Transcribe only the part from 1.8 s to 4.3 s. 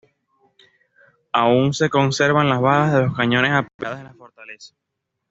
conservan las balas de los cañones apiladas en la